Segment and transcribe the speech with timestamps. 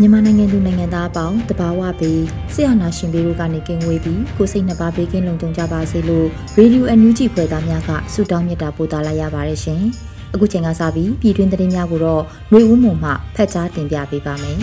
[0.00, 2.22] မြန်မာနိုင်ငံသူနိုင်ငံသားအပေါင်းတဘာဝပြီး
[2.54, 9.82] ဆရာနာရှင်ပြီးတို့ကနေကင်းဝေးပြီးကိုစိတ်နှပါဘေးကင်းလုံခြုံကြပါစေလို့ရေဒီယိုအန်ယူဂျီဖွယ်သားများကဆုတောင်းမေတ္တာပို့သလာရပါတယ်ရှင်။
[10.34, 14.58] အခုချိန်ကစပြီးပြည်တွင်းသတင်းများကိုတော့ຫນွေဦးမုံမှဖတ်ကြားတင်ပြပေးပါမယ်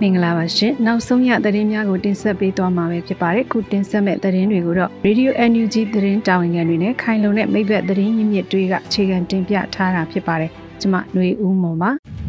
[0.00, 10.50] မင်္ဂလာပါရှင်။နောက်ဆုံးရသတင်းများကိုတင်ဆက်ပေးသွားမှာပဲဖြစ်ပါတယ်။ခုတင်ဆက်မဲ့သတင်းတွေကိုတော့ Radio NUG သတင်းတာဝန်ခံတွေနဲ့ခိုင်လုံတဲ့မိဘသတင်းရင်းမြစ်တွေကအခြေခံတင်ပြထားတာဖြစ်ပါတယ်။
[10.80, 11.92] ကျွန်မຫນွေဦးမုံပါ။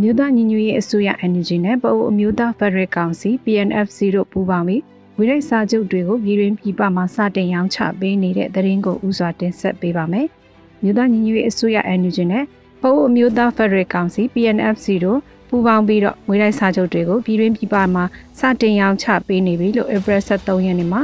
[0.00, 4.82] မြို့သားညီညွတ်ရေးအစိုးရ NUG နဲ့ပအိုအမျိုးသားဖက်ဒရယ်ကောင်စီ PNFC တို့ပူးပေါင်းပြီး
[5.16, 10.26] ဝိရိတ်စာချုပ်တွေကိုပြည်တွင်းပြည်ပမှာစတင်ရောင်းချပေးနေတဲ့သတင်းကိုဥစွာတင်ဆက်ပေးပါမယ်။
[10.82, 12.44] မြို့သားညီညွတ်ရေးအစိုးရ NUG နဲ့
[12.82, 18.04] ပအိုအမျိုးသားဖက်ဒရယ်ကောင်စီ PNFC တို့ပူးပေါင်းပြီးတော့ဝိရိတ်စာချုပ်တွေကိုပြည်တွင်းပြည်ပမှာ
[18.38, 21.00] စတင်ရောင်းချပေးနေပြီလို့ April 23ရက်နေ့မှာ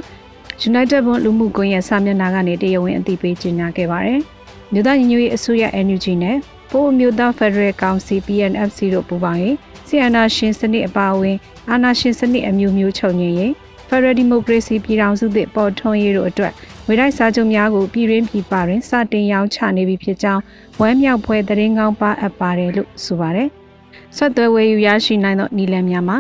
[0.69, 4.21] United Bond လူမှုကွန်ရက်စာမျက်နှာကနေတရားဝင်အသိပေးကြေညာခဲ့ပါတယ်။
[4.73, 6.37] မြို့သားညီညွတ်ရေးအစိုးရ NUG နဲ့
[6.73, 9.41] ပိုအမျိုးသားဖက်ဒရယ်ကောင်စီ PNFC တို့ပူးပေါင်း၍
[9.89, 11.37] ဆီယနာရှင်စနစ်အပါအဝင်
[11.71, 13.53] အာဏာရှင်စနစ်အမျိုးမျိုးချုပ်ငြိမ်းရေး
[13.89, 16.53] ဖက်ဒရယ်ဒီမိုကရေစီပြည်ထောင်စုသစ်ပေါ်ထွန်းရေးတို့အတွက်
[16.87, 20.43] ဝေတိုက်စာချုပ်များကိုပြည်ရင်းပြည်ပတွင်စတင်ရောင်းချနေပြီဖြစ်ကြောင်း
[20.81, 23.49] ဝမ်းမြောက်ဖွယ်သတင်းကောင်းပါအပ်ပါတယ်လို့ဆိုပါတယ်။
[24.17, 26.19] ဆက်သွယ်ဝေယူရရှိနိုင်သောနီလန်များမှာ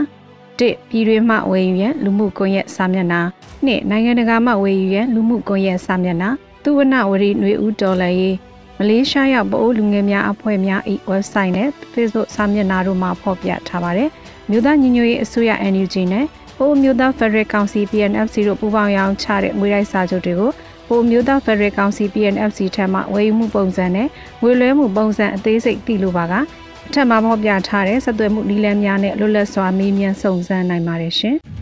[0.58, 3.20] တစ်ပြည်တွင်းမှဝေယူရန်လူမှုကွန်ရက်စာမျက်နှာ
[3.64, 6.30] နှစ်နိုင်ငံတကာမှဝေယူရန်လူမှုကွန်ရက်စာမျက်နှာ
[6.62, 8.51] သူဝနဝရီຫນွေဦးတော်လည်းရေးမ
[8.88, 14.08] လေးရှားရောက်ပအိုးလူငယ်များအဖွဲ့များ၏ website နဲ့ Facebook စာမျက်နှာတို့မှာဖော်ပြထားပါတယ်။
[14.50, 16.26] မြို့သားညီညွတ်ရေးအစိုးရ NUG နဲ့
[16.58, 20.50] ပိုးမြို့သား Federal Council PNFC တို့ပူးပေါင်းရောင်းချတဲ့ငွေတိုက်စာချုပ်တွေကို
[20.88, 24.08] ပိုးမြို့သား Federal Council PNFC ထံမှဝယ်ယူမှုပုံစံနဲ့
[24.42, 26.34] ငွေလွှဲမှုပုံစံအသေးစိတ်သိလိုပါက
[26.86, 31.36] အထက်မှာဖော်ပြထားတဲ့ဆက်သွယ်မှုနည်းလမ်းများနဲ့လွတ်လပ်စွာမေးမြန်းစုံစမ်းနိုင်ပါတယ်ရှင်။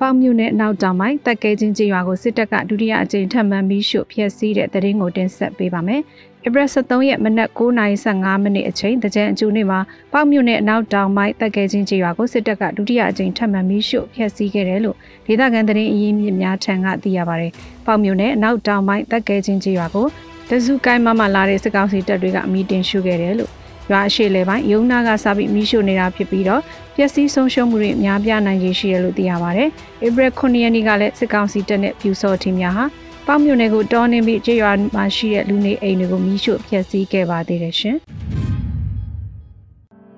[0.00, 6.00] ပေါမြို့နယ်နောက်တောင်ပိုင်းတက်ကဲချင်းကျေးရွာကိုစစ်တပ်ကဒုတိယအကြိမ်ထပ်မံပြီးရှို့ဖျက်ဆီးတဲ့တရင်ကိုတင်ဆက်ပေးပါမယ်။
[6.46, 9.80] ဧပြီ23ရက်မနက်9:15မိနစ်အချိန်တကြံအကျူနေ့မှာ
[10.12, 17.52] ပေါမြို့နယ်နောက်တောင်ပိုင်းတက်ကဲချင်းကျေးရွာကိုစစ်တပ်ကဒုတိယအကြိမ်ထပ်မံပြီးရှို့ဖျက်ဆီးခဲ့တယ်လို့ဒေသခံတရင်အရင်းမြစ်များထံကသိရပါတယ်။
[17.86, 20.06] ပေါမြို့နယ်နောက်တောင်ပိုင်းတက်ကဲချင်းကျေးရွာကို
[20.50, 23.52] တစုကိုင်းမမလာတဲ့စစ်ကောင်စီတပ်တွေကမီတင်ရှုခဲ့တယ်လို့
[23.90, 26.62] ရွာအရှိလေပိုင်းယုံနာကစပြီးမိရှို့နေတာဖြစ်ပြီးတော့
[26.96, 29.68] ပျက်စီးဆုံးရှုံးမှုတွေအများပြားနိုင်ခြေရှိတယ်လို့သိရပါတယ်။
[30.06, 32.84] ဧပြီ9ရက်နေ့ကလည်းစစ်ကောင်စီတပ်နဲ့ပြူစော်ထီများဟာ
[33.26, 37.96] ပေါမြို့နယ်ကိုတောင်းနှင်းပြီးကြေးရွာမှာရှိတဲ့လူနေအိမ်တွေကိုမိရှို့ဖျက်ဆီးခဲ့ပါသေးတယ်ရှင်။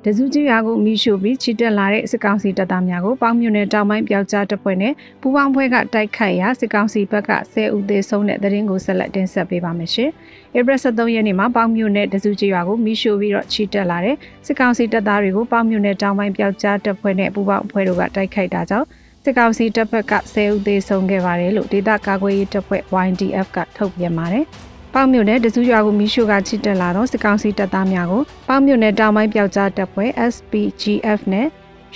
[0.04, 10.10] တစုကြီးရွာကိုမိရှို့ပြီးချီတက်လာတဲ့စစ်ကောင်စီတပ်သားများကိုပေါင်းမြို့နယ်တောင်ပိုင်းပြောက်ကြားတပ်ဖွဲ့နဲ့ပူးပေါင်းဖွဲ့ကတိုက်ခိုက်ရာစစ်ကောင်စီဘက်က10ဦးသေဆုံးတဲ့တရင်ကိုဆက်လက်တင်ဆက်ပေးပါမယ်ရှင်။
[10.58, 14.16] ဧပြီ23ရက်နေ့မှာပေါင်းမြို့နယ်တစုကြီးရွာကိုမိရှို့ပြီးတော့ချီတက်လာတဲ့
[14.46, 18.86] စစ်ကောင်စီတပ်သားတွေကိုပေါင်းမြို့နယ်တောင်ပိုင်းပြောက်ကြားတပ်ဖွဲ့နဲ့ပူးပေါင်းဖွဲ့တို့ကတိုက်ခိုက်တာကြောင့်
[19.24, 24.46] စစ်ကောင်စီတပ်ဖက်က10ဦးသေဆုံးခဲ့ပါတယ်လို့ဒေသကာကွယ်ရေးတပ်ဖွဲ့ YDF ကထုတ်ပြန်ပါတယ်။
[24.94, 31.46] ပေါမြို့နယ်တစုရွာကိုမီးရှို့ကချစ်တက်လာတော့စစ်ကောင်စီတပ်သားများကိုပေါမြို့နယ်တောင်ပိုင်းပျောက်ကြားတပ်ဖွဲ့ SPGF နဲ့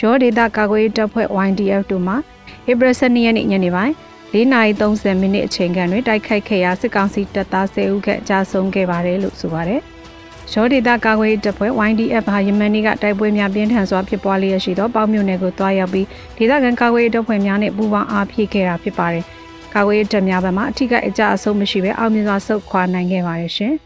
[0.00, 2.14] ရောဒေသကာကွယ်ရေးတပ်ဖွဲ့ YDF တို့မှ
[2.70, 3.94] ဧပြီ12ရက်နေ့ညနေပိုင်း
[4.32, 9.80] 4:30မိနစ်အချိန်ခန့်တွင်တိုက်ခိုက်ခဲ့ရာစစ်ကောင်စီတပ်သား10ဦးခန့်ကြာဆုံးခဲ့ပါတယ်လို့ဆိုပါတယ်။
[10.52, 16.06] ရောဒေသကာကွယ်ရေးတပ်ဖွဲ့ YDF ဟာယမန်နီကတိုက်ပွဲများပြင်းထန်စွာဖြစ်ပွားလျက်ရှိသောပေါမြို့နယ်ကိုတွားရောက်ပြီး
[16.38, 19.24] ဒေသခံကာကွယ်ရေးတပ်ဖွဲ့များနဲ့ပူးပေါင်းအားဖြည့်ခဲ့တာဖြစ်ပါတယ်။
[19.76, 23.74] ကာကွယ်ရေးတပ်များဘက်မှအထူးကအကြအဆုံးမရှိဘဲအောင်မြင်စွာဆုတ်ခွာနိုင်ခဲ့ပါတယ်ရှင်။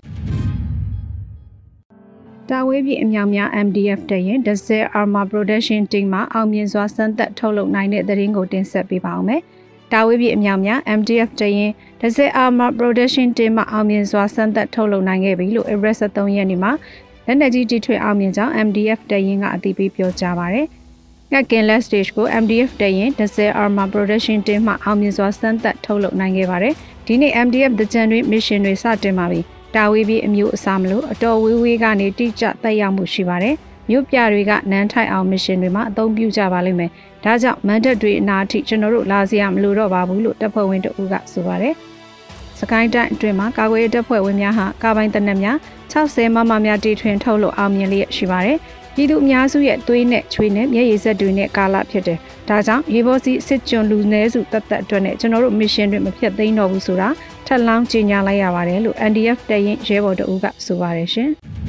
[2.48, 9.40] တာဝေးပြည်အမြောင်များ MDF တရင် Desert Armor Production Team မှအောင်မြင်စွာစမ်းသပ်ထုတ်လုပ်နိုင်တဲ့သတင်းကိုတင်ဆက်ပေးပါောင်းမယ်။
[9.92, 11.70] တာဝေးပြည်အမြောင်များ MDF တရင်
[12.00, 16.72] Desert Armor Production Team မှအောင်မြင်စွာစမ်းသပ်ထုတ်လုပ်နိုင်ခဲ့ပြီလို့ April 23ရက်နေ့မှာ
[17.26, 20.68] လက်နက်ကြီးတီထွေအောင်မြင်ကြောင်း MDF တရင်ကအသိပေးပြောကြားပါရယ်။
[21.32, 26.74] ငက်ကင်လက် stage ကို MDF တရင် Diesel Armor Production Team မှအောင်မြင်စွာစမ်းသပ်ထုတ်လုပ်နိုင်ခဲ့ပါတယ်။
[27.06, 29.40] ဒီနေ့ MDF တကြံတွေ mission တွေစတင်ပါပြီ။
[29.74, 33.54] တာဝေးပြီးအမျိုးအစားမလို့အတော်ဝေးဝေးကနေတိကျတက်ရောက်မှုရှိပါတယ်။
[33.90, 36.90] မြို့ပြတွေကနန်းထိုက်အောင် mission တွေမှာအသုံးပြုကြပါလိမ့်မယ်။
[37.24, 41.74] ဒါကြောင့်မန်တက်တွေအနာအထိကျွန်တော်တို့လာစရာမလိုတော့ပါဘူးလို့တပ်ဖွဲ့ဝင်တို့ကဆိုပါတယ်။
[42.58, 45.56] စကိုင်းတိုင်းအတွင်းမှာကာကွယ်ရေးတပ်ဖွဲ့ဝင်များဟာကာပိုင်းတနက်များ
[45.92, 48.58] 60မမများတီထွင်ထုတ်လို့အောင်မြင်လျက်ရှိပါတယ်။
[48.98, 52.18] ပြည်သူအများစုရဲ့သွေးနဲ့ချွေးနဲ့မျက်ရည်စက်တွေနဲ့ကာလဖြစ်တယ်။
[52.48, 57.08] ဒါကြောင့်ရေဘောစီစစ်ကြွလူနည်းစုတတ်တတ်အတွက်နဲ့ကျွန်တော်တို့ mission တွေမဖြစ်သိမ်းတော့ဘူးဆိုတာ
[57.46, 61.30] ထပ်လောင်းကြေညာလိုက်ရပါတယ်လို့ NDF တရင်ရဲဘော်တို့ကဆိုပါတယ်ရှင်။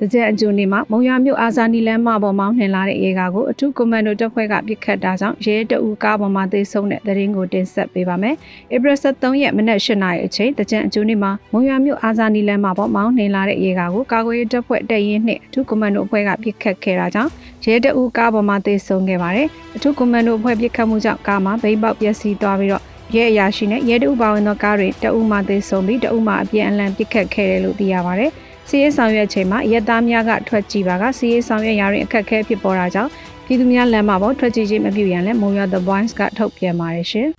[0.00, 8.34] တကြအကျိုးနေမှာမုံရမြို့အာဇာနီလမ်းမပေါ်မောင်းနှင်လာတဲ့ရေကာကိုအထူးကွန်မန်ဒိုတပ်ဖွဲ့ကပစ်ခတ်တာကြောင့်ရဲတအူကားပေါ်မှာသေဆုံးတဲ့တရင်ကိုတင်ဆက်ပေးပါမယ်။
[8.74, 17.30] ဧပြီ23ရက်မနက်8နာရီအချိန်တကြအကျိုးနေမှာမုံရမြို့အာဇာနီလမ်းမပေါ်မောင်းနှင်လာတဲ့ရေကာကိုကာကွယ်ရေးတပ်ဖွဲ့တရင်နှင့်အထူးကွန်မန်ဒိုအဖွဲ့ကပစ်ခတ်ခဲ့တာကြောင့်
[17.64, 22.84] ရဲတအူကားပေါ်မှာသေဆုံးခဲ့ပါတယ်။အထူးကွန်မန်ဒိုအဖွဲ့ပစ်ခတ်မှုကြောင့်ကားမှာဗိမ်းပေါက်ပျက်စီးသွားပြီးတော့
[23.14, 28.32] ရဲအရာရှိနဲ့ရဲတအူပါဝင်သောကားတွေတအူမှသေဆုံးပြီးတအူမှအပြန်အလှန်ပစ်ခတ်ခဲ့တယ်လို့သိရပါတယ်။
[28.68, 33.10] စီးရေးဆောင်ရွက်ချိန်မှာရက်သားများကထွက်ကြည့်ပါကစီးရေးဆောင်ရွက်ရာတွင်အခက်အခဲဖြစ်ပေါ်တာကြောင့်
[33.44, 37.28] ပြည်သူများလမ်းမပေါ်ထွက်ကြည့်ခြင်းမပြုရန်လည်းမုံရ The Boys ကထုတ်ပြန်ပါတယ်ရှင်။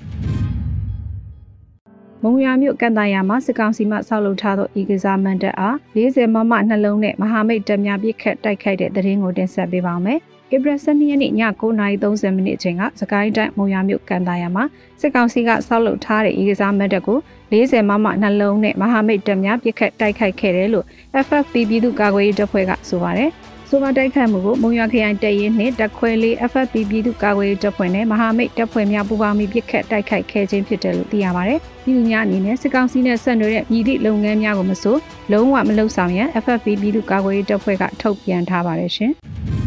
[2.24, 10.20] မုံရမြို့ကန်တရာမှာစစ်ကောင်စီမှဆောက်လုပ်ထားသောဤကစားမန်တပ်အား40မမနှလုံးနဲ့မဟာမိတ်တပ်များပြစ်ခတ်တိုက်ခိုက်တဲ့တရင်ကိုတင်ဆက်ပေးပါမယ်။
[10.56, 14.64] ဧပြီ12ရက်နေ့ည9:30မိနစ်အချိန်ကစကိုင်းတိုင်းမုံရမြို့ကန်တာယာမှာ
[15.02, 17.20] စစ်ကောင်စီကဆောက်လုပ်ထားတဲ့ဤကစားမတ်တပ်ကို
[17.52, 20.86] 40မမနှလုံးနဲ့မဟာမိတ်တပ်များပြစ်ခတ်တိုက်ခိုက်ခဲ့တယ်လို့
[21.26, 23.32] FFP ပြည်သူ့ကာကွယ်ရေးတပ်ဖွဲ့ကဆိုပါတယ်။
[23.70, 34.96] ဆိုပါတိုက်ခိုက်မှုကိုမုံရခရိုင်တရင်နှင့်တက်ခွဲလေး FFP ပြည်သူ့ကာကွယ်ရေးတပ်ဖွဲ့နဲ့မဟာမိတ်တပ်ဖွဲ့များပူးပေါင်းပြီးပြစ်ခတ်တိုက်ခိုက်ခဲ့ခြင်းဖြစ်တယ်လို့သိရပါတယ်။ပြည်သူများအနေနဲ့စစ်ကောင်စီနဲ့ဆက်နွယ်တဲ့မြည်သည့်လုပ်ငန်းများကိုမဆို
[35.32, 39.14] လုံးဝမလုပ်ဆောင်ရန် FFP ပြည်သူ့ကာကွယ်ရေးတပ်ဖွဲ့ကထုတ်ပြန်ထားပါတယ်ရှင်။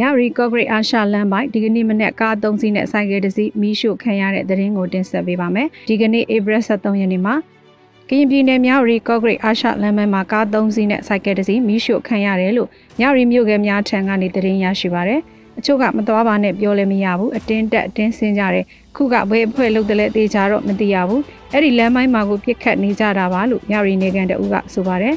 [0.00, 7.34] ညရီကော့ဂရိတ်အာရှလမ်းပိုင်းဒီကနေ့မနေ့ကား၃စီးနဲ့ဆိုင်ကယ်တစ်စီးမီးရှို့ခံရတဲ့သတင်းကိုတင်ဆက်ပေးပါမယ်။ဒီကနေ့ဧပြီ23ရက်နေ့မှာ
[8.08, 12.68] ကရင်ပြည်နယ်မြောက်ရီကော့ဂရိတ်အာရှလမ်းပိုင်းမှာကား၃စီးနဲ့ဆိုင်ကယ်တစ်စီးမီးရှို့ခံရတယ်လို့
[12.98, 15.22] မြောက်ရီမြို့ကများထံကနေသတင်းရရှိပါရယ်။
[15.58, 18.64] အချို့ကမတော်ပါနဲ့ပြောလည်းမရဘူးအတင်းတက်အတင်းဆင်းကြတယ်
[18.96, 21.22] ခုကဘယ်အဖွဲ့လုပ်တယ်လဲတေချာတော့မသိရဘူး
[21.52, 25.14] အဲ့ဒီလမ်းပိုင်းမှာကိုပြစ်ခတ်နေကြတာပါလို့မြောက်ရီနေကန်တအူးကဆိုပါတယ်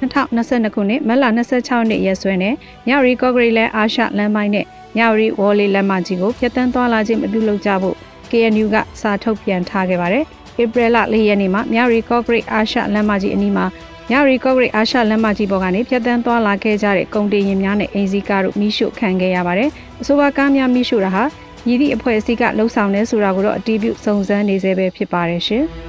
[0.00, 1.24] 2022ခုနှစ်မတ်လ
[1.58, 2.54] 26နှစ်ရက်စွဲနဲ့
[2.86, 4.66] မြောက်ရီကော့ဂရိတ်လဲအာရှလမ်းပိုင်းနဲ့
[4.96, 7.96] မြောက်ရီဝေါ်လီလမ်းမကြီးကိုဖျက်ဆီးသွားလာခြင်းမပြုလုပ်ကြဖို့
[8.30, 10.24] KNU ကစာထုတ်ပြန်ထားခဲ့ပါတယ်။
[10.62, 13.66] ဧပြီလ၄ရက်နေ့မှာမြောက်ရီကော့ဂရိတ်အာရှလမ်းမကြီးအနီးမှာ
[14.10, 21.22] မြောက်ရီကော့ဂရိတ်အာရှလမ်းမကြီးပေါ်ကနေဖျက်ဆီးသွားလာခဲ့ကြတဲ့ကုန်တင်ယာဉ်များနဲ့အင်စီကားတို့မိရှုခံခဲ့ရပါတယ်။အဆိုပါကားများမိရှုတာဟာ
[21.68, 25.66] ရည်သည့်အဖွဲ့အစည်းကလှုံ့ဆော်နေဆိုတာကိုတော့အတီးပြုစုံစမ်းနေသေးပဲဖြစ်ပါတယ်ရှင်။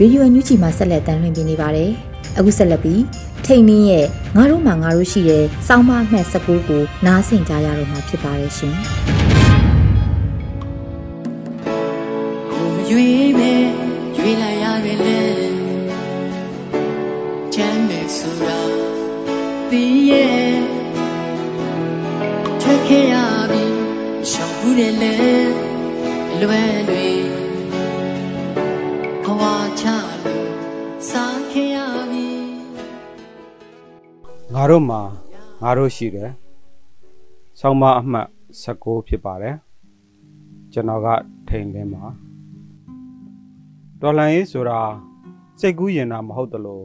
[0.00, 1.90] ရေဒီယိုအန်ယူဂျီမှာဆက်လက်တင်ပြနေပါတယ်။
[2.38, 3.02] အခုဆက်လက်ပြီး
[3.44, 4.06] ထိန်နင်းရဲ့
[4.36, 8.74] ငါတို့မှငါတို့ရှိတဲ့စောင်းမအမှတ်19ကိုနားဆင်ကြရတော့မှာဖြစ်ပါတယ်ရှင်။
[34.54, 35.00] ငါတို့မှာ
[35.62, 36.30] ငါတို့ရှိတယ်။
[37.60, 38.28] ဆောင်းပါအမှတ်
[38.62, 39.56] 16ဖြစ်ပါတယ်။
[40.72, 41.08] ကျွန်တော်က
[41.48, 42.04] ထိန်လင်းပါ။
[44.00, 44.80] တော်လန်ရေးဆိုတာ
[45.60, 46.84] စိတ်ကူးရင်တာမဟုတ်တလို့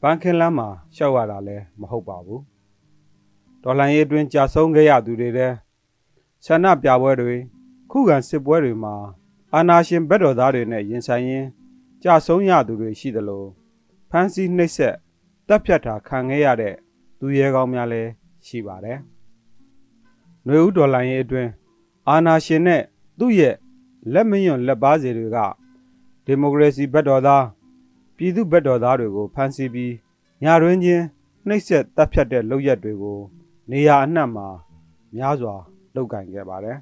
[0.00, 2.40] ဘန်ခင်လမ်းမှာရှောက်ရတာလည်းမဟုတ်ပါဘူး။
[3.62, 5.52] တော်လန်ရေးအတွင်းကြာဆုံးခဲ့ရသူတွေတဲ့
[6.44, 7.36] ဆန္ဒပြပွဲတွေ
[7.90, 8.94] ခုခံစစ်ပွဲတွေမှာ
[9.54, 11.48] အာနာရှင်ဘက်တော်သားတွေနဲ့ရင်ဆိုင်ရင်း
[12.06, 13.44] ကြာဆုံးရသူတွေရှိသလို
[14.10, 14.96] ဖမ်းဆီးနှိပ်စက်
[15.48, 16.74] တပ်ဖြတ်တာခံခဲ့ရတဲ့
[17.18, 18.10] သူရဲကောင်းများလည်း
[18.46, 18.98] ရှိပါတယ်။
[20.44, 21.50] ຫນွေဦးဒေါ်လာရဲ့အတွင်း
[22.08, 22.82] အာနာရှင်နဲ့
[23.18, 23.54] သူ့ရဲ့
[24.12, 25.38] လက်မညွန့်လက်ပါစီတွေက
[26.24, 27.44] ဒီမိုကရေစီဘက်တော်သား
[28.16, 29.94] ပြည်သူဘက်တော်သားတွေကိုဖမ်းဆီးပြီး
[30.42, 31.04] ညာတွင်ချင်း
[31.46, 33.18] နှိပ်စက်တပ်ဖြတ်တဲ့လုပ်ရက်တွေကို
[33.70, 34.48] နေရာအနှံ့မှာ
[35.14, 35.54] များစွာ
[35.94, 36.78] လုပ်ကင်ခဲ့ပါတယ်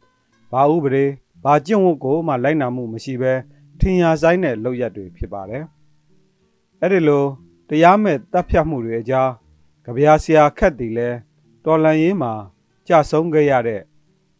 [0.52, 1.04] ။ဘာဥပဒေ
[1.44, 3.34] ဘာကျင့်ဝတ်ကိုမှလိုက်နာမှုမရှိဘဲ
[3.80, 5.64] ထင်ရှားဆိုင်တဲ့လုပ်ရက်တွေဖြစ်ပါတယ်။
[6.80, 7.24] အဲ့ဒီလို
[7.68, 9.30] တရားမဲ့တပ်ဖြတ်မှုတွေအကြား
[9.84, 11.08] ကြပြာဆရာခက်တီလဲ
[11.64, 12.32] တော်လန်ရေးမှာ
[12.88, 13.82] ကြဆုံးခဲ့ရတဲ့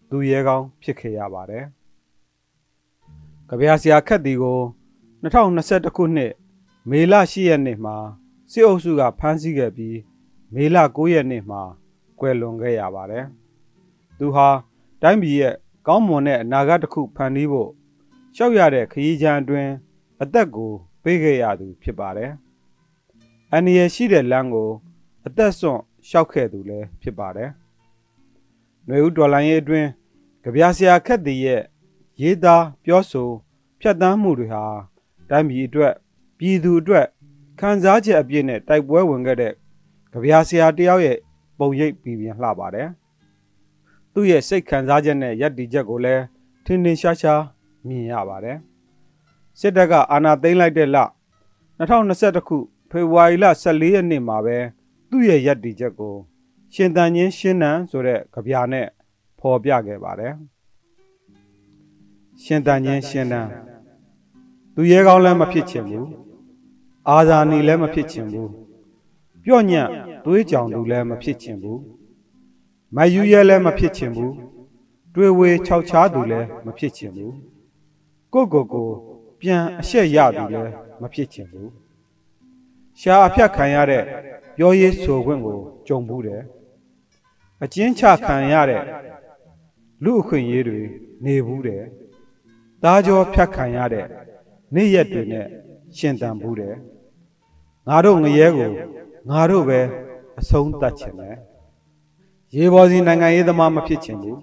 [0.09, 1.65] သူရဲကောင်းဖြစ်ခဲ့ရပါတယ်။
[3.49, 4.61] ကြပြာဆရာခက်တီကို
[5.23, 6.33] 2021ခုနှစ်
[6.91, 7.97] မေလ10ရက်နေ့မှာ
[8.51, 9.99] စစ်အုပ်စုကဖမ်းဆီးခဲ့ပြီး
[10.55, 11.63] မေလ9ရက်နေ့မှာ
[12.21, 13.25] ကွယ်လွန်ခဲ့ရပါတယ်။
[14.19, 14.49] သူဟာ
[15.03, 15.55] တိုင်းပြည်ရဲ့
[15.87, 17.71] ကောင်းမွန်တဲ့အနာဂတ်တစ်ခုဖန်တီးဖို့
[18.37, 19.73] ရှောက်ရတဲ့ခရီးချမ်းအတွင်း
[20.23, 20.73] အသက်ကို
[21.03, 22.31] ပေးခဲ့ရသူဖြစ်ပါတယ်။
[23.53, 24.71] အန္တရာယ်ရှိတဲ့လမ်းကို
[25.27, 27.51] အသက်စွန့်ရှောက်ခဲ့သူလည်းဖြစ်ပါတယ်။
[28.87, 29.89] ຫນွေဦးဒေါ်လာရေးအတွင်း
[30.43, 31.63] ကြပြဆရာခက်တီရဲ့
[32.23, 33.29] ရေးသားပြောဆို
[33.81, 34.65] ဖြတ်သန်းမှုတွေဟာ
[35.31, 35.95] တိုင်းပြည်အတွက်
[36.39, 37.07] ပြည်သူအတွက်
[37.61, 39.53] ခံစားချက်အပြည့်နဲ့တိုက်ပွဲဝင်ခဲ့တဲ့
[40.13, 41.19] ကြပြဆရာတယောက်ရဲ့
[41.59, 42.89] ပုံရိပ်ပြည်ပြန်လှပါတယ်။
[44.13, 46.23] သူ့ရဲ့စိတ်ခံစားချက်နဲ့ယက်တီချက်ကိုလည်း
[46.65, 47.43] ထင်ထင်ရှားရှား
[47.87, 48.59] မြင်ရပါတယ်။
[49.59, 50.97] စစ်တပ်ကအာဏာသိမ်းလိုက်တဲ့လ
[51.79, 52.57] 2021ခု
[52.91, 54.59] ဖေဖော်ဝါရီလ14ရက်နေ့မှာပဲ
[55.11, 56.15] သူ့ရဲ့ယက်တီချက်ကို
[56.75, 58.87] ရှင်တန်ချင်းရှင်းနံဆိုတဲ့ကြပြနဲ့
[59.39, 60.35] ဖော်ပြခဲ့ပါတယ်။
[62.43, 63.43] ရှင်တန်ချင်းရှင်းနံ
[64.75, 66.07] သူရဲကောင်းလည်းမဖြစ်ချင်ဘူး။
[67.09, 68.49] အာဇာနည်လည်းမဖြစ်ချင်ဘူး။
[69.45, 69.89] ပြော့ညံ့
[70.25, 71.79] သွေးကြောင်သူလည်းမဖြစ်ချင်ဘူး။
[72.97, 74.33] မယူရဲလည်းမဖြစ်ချင်ဘူး။
[75.15, 77.33] တွေဝေခြောက်ချားသူလည်းမဖြစ်ချင်ဘူး။
[78.35, 78.89] ကိုကိုကို
[79.41, 81.69] ပြန်အရှက်ရသူလည်းမဖြစ်ချင်ဘူး။
[83.01, 84.05] ရှားအဖြတ်ခံရတဲ့
[84.57, 86.43] ပြောရေးဆိုခွင့်ကိုကြုံဘူးတယ်။
[87.63, 88.83] အကျဉ်းချခံရတဲ့
[90.05, 90.81] လူအခွင့်အရေးတွေ
[91.25, 91.83] နေဘူးတယ်။
[92.83, 94.07] သားကြောဖြတ်ခံရတဲ့
[94.75, 95.47] နေ့ရက်တွေနဲ့
[95.97, 96.75] ရှင်တန်ဘူးတယ်။
[97.89, 98.73] ငါတို့ငရဲကို
[99.31, 99.81] ငါတို့ပဲ
[100.39, 101.37] အဆုံးသတ်ချင်တယ်။
[102.57, 104.39] ရေပေါ်စီနိုင်ငံရေးသမားမဖြစ်ချင်ဘူး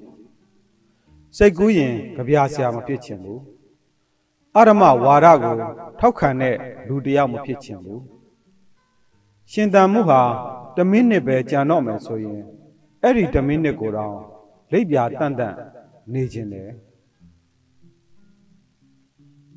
[1.38, 3.39] ။စိတ်ကူးရင်ကြပြဆရာမဖြစ်ချင်ဘူး။
[4.60, 5.56] အရမဝါဒကို
[6.00, 6.56] ထောက်ခံတဲ့
[6.88, 8.01] လူတစ်ယောက်မဖြစ်ချင်ဘူး။
[9.51, 10.22] ရှင်တန်မှုဟာ
[10.75, 12.42] တမိနစ်ပဲကြာတော့မယ်ဆိုရင်
[13.04, 14.18] အဲ့ဒီတမိနစ်ကိုတော့
[14.72, 15.56] လိပ်ပြာတန့်တန့်
[16.13, 16.72] နေခြင်းတယ်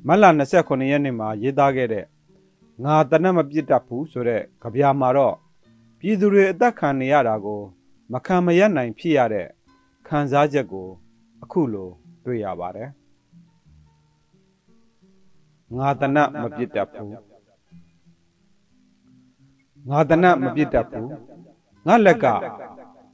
[0.07, 0.25] မတ်လ
[0.57, 2.05] 29ရက်နေ့မှာရေးသားခဲ့တဲ့
[2.83, 5.35] ငါတနက်မပြစ်တတ်ဘူးဆိုတဲ့ကြပြာမှာတော့
[5.99, 7.61] ပြည်သူတွေအသက်ခံနေရတာကို
[8.11, 9.47] မခံမရနိုင်ဖြစ်ရတဲ့
[10.07, 10.87] ခံစားချက်ကို
[11.43, 11.89] အခုလို
[12.25, 12.89] တွေ့ရပါတယ်
[15.77, 17.09] ငါတနက်မပြစ်တတ်ဘူး
[19.89, 21.09] ငါတနက်မပြစ်တတ်ဘူး
[21.87, 22.25] ငါလက်က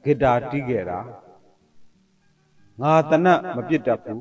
[0.04, 0.98] ဂီတာတီးခဲ့တာ
[2.80, 4.20] ငါတနက်မပြစ်တတ်ဘူး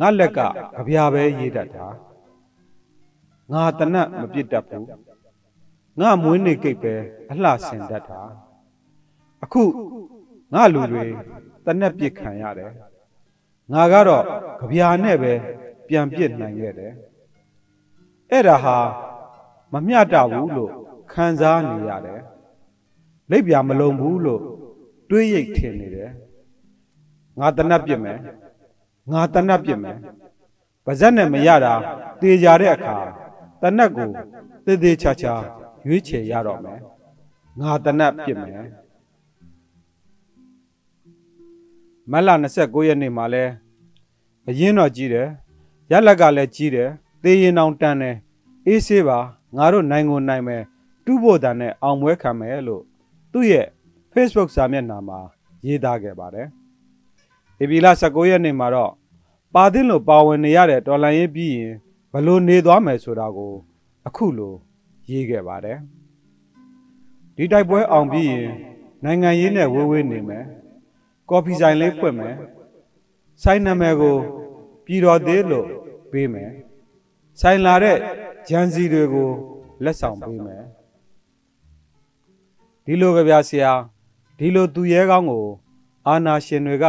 [0.00, 1.86] ငါလက်ကကြပြာပဲရေးတတ်တာ
[3.52, 4.86] ငါတနတ်မပြစ်တတ်ဘူး
[6.00, 6.94] ငါမွေးနေကိတ်ပဲ
[7.30, 8.20] အလှဆင်တတ်တာ
[9.42, 9.62] အခု
[10.52, 11.04] ငါလူတွေ
[11.64, 12.72] တနက်ပြစ်ခံရတယ်
[13.72, 14.24] ငါကတော့
[14.60, 15.32] ကြပြာနဲ့ပဲ
[15.88, 16.92] ပြန်ပြစ်နိုင်ခဲ့တယ်
[18.30, 18.76] အဲ့ဒါဟာ
[19.72, 20.72] မမျှတဘူးလို့
[21.12, 22.20] ခံစားနေရတယ်
[23.30, 24.42] လက်ပြမလုံးဘူးလို့
[25.08, 26.10] တွေးရိတ်ထင်နေတယ်
[27.38, 28.18] ငါတနတ်ပြစ်မယ်
[29.12, 29.98] ငါတနတ်ပြစ်မယ်
[30.84, 31.74] ပါဇက်နဲ့မရတာ
[32.20, 32.96] တေကြတဲ့အခါ
[33.62, 34.10] တနတ်ကို
[34.64, 35.34] သေသေးချာချာ
[35.86, 36.80] ရွေးချယ်ရတော့မယ်
[37.60, 38.62] ငါတနတ်ပြစ်မယ်
[42.12, 42.28] မလ
[42.58, 43.44] 29ရက်နေ့မှာလဲ
[44.48, 45.28] အရင်တော့ကြီးတယ်
[45.90, 46.90] ရက်လက်ကလည်းကြီးတယ်
[47.22, 48.16] သေရင်အောင်တန်းတယ်
[48.66, 49.18] အေးဆေးပါ
[49.56, 50.62] ငါတို့နိုင်ကိုနိုင်မယ်
[51.04, 52.82] တူးဖို့တန်နဲ့အောင်ပွဲခံမယ်လို့
[53.32, 53.66] သူ့ရဲ့
[54.12, 55.18] Facebook စာမျက်နှာမှာ
[55.66, 56.48] ရေးသားခဲ့ပါတယ်
[57.60, 58.92] ဧပြီလ19ရက်နေ့မှာတော့
[59.54, 61.74] ပါသင်းလို့ပါဝင်နေရတဲ့တော်လန်ရေးပြီးရင်
[62.12, 63.54] ဘလို့နေသွားမယ်ဆိုတာကို
[64.06, 64.54] အခုလို
[65.10, 65.78] ရေးခဲ့ပါတယ်
[67.36, 68.48] ဒီတိုက်ပွဲအောင်ပြီးရင်
[69.04, 70.44] နိုင်ငံရေးနဲ့ဝေးဝေးနေမယ်
[71.30, 72.36] ကော်ဖီဆိုင်လေးဖွင့်မယ်
[73.42, 74.16] ဆိုင်နာမည်ကို
[74.86, 75.66] ပြည်တော်သေးလို့
[76.12, 76.50] ပေးမယ်
[77.40, 77.98] ဆိုင်လာတဲ့
[78.48, 79.30] ဂျန်စီတွေကို
[79.84, 80.62] လက်ဆောင်ပေးမယ်
[82.84, 83.72] ဒီလိုကြပြဆရာ
[84.38, 85.46] ဒီလိုသူရဲကောင်းကို
[86.06, 86.86] အာနာရှင်တွေက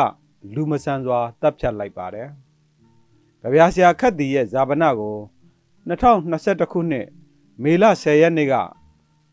[0.54, 2.28] လူမဆန်စွာတပ်ဖြတ်လိုက်ပါတယ်။
[3.42, 5.16] ကြပြာဆရာခတ်တီရဲ့ဇာပနာကို
[5.88, 7.08] 2021ခုနှစ်
[7.64, 8.54] မေလ10ရက်နေ့က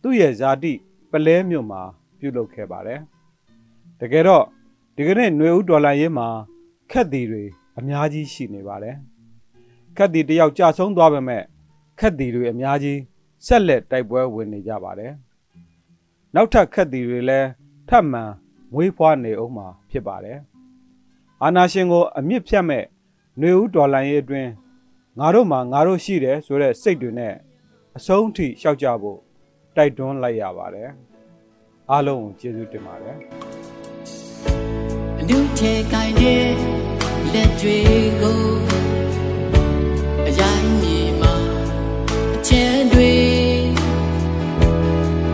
[0.03, 0.73] သူ့ရဲ့ဇာတိ
[1.11, 1.83] ပလဲမြို့မှာ
[2.19, 3.01] ပြုလုပ်ခဲ့ပါတယ်။
[4.01, 4.45] တကယ်တော့
[4.97, 6.29] ဒီကနေ့ຫນွေဦးဒေါ်လာရေးမှာ
[6.91, 7.45] ခက်တီတွေ
[7.79, 8.97] အများကြီးရှိနေပါတယ်။
[9.97, 11.43] ခက်တီတယောက်ကြာဆုံးသွားပေမဲ့
[11.99, 12.99] ခက်တီတွေအများကြီး
[13.47, 15.13] ဆက်လက်တိုက်ပွဲဝင်နေကြပါတယ်။
[16.35, 17.49] နောက်ထပ်ခက်တီတွေလည်း
[17.89, 18.23] ထပ်မံ
[18.73, 20.39] မွေးဖွားနေအောင်မှာဖြစ်ပါတယ်။
[21.43, 22.85] အာနာရှင်ကိုအမြင့်ဖြတ်မဲ့
[23.39, 24.51] ຫນွေဦးဒေါ်လာရေးအတွင်း
[25.19, 27.35] ငါတို့မှာငါတို့ရှိတယ်ဆိုတဲ့စိတ်တွေနဲ့
[27.97, 29.19] အဆုံးထိရှောက်ကြဖို့
[29.77, 30.91] တိုက်တွန်းလိုက်ရပါတယ်
[31.91, 33.17] အားလုံးကိုကျေးဇူးတင်ပါတယ်
[35.19, 36.94] အနုထဲကိုင်း
[37.35, 37.81] တဲ့လက်တွေ
[38.21, 38.43] ကို
[40.27, 41.35] အရိုင်းမြေမှာ
[42.35, 43.15] အချမ်းတွေ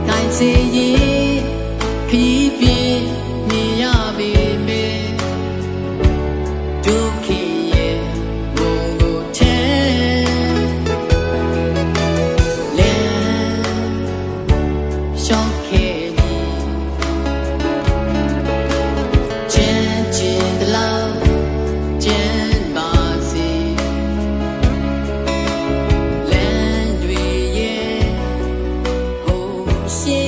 [0.08, 1.40] ကိုင်းစေရင်
[2.08, 2.79] ခီးပြ
[29.98, 30.24] ရှိ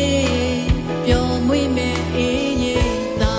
[1.07, 2.65] ပျော်မွေ့မဲ့အေးရ
[3.23, 3.37] တာ